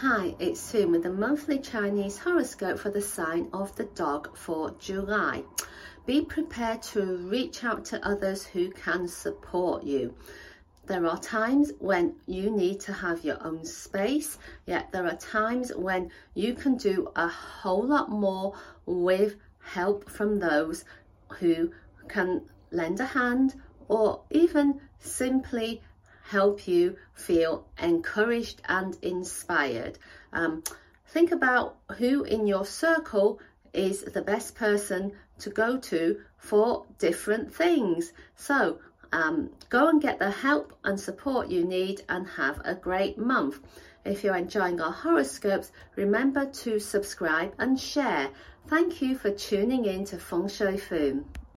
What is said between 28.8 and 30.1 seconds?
inspired.